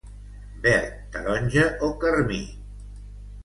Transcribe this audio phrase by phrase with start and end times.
[0.63, 2.43] Verd, taronja o carmí.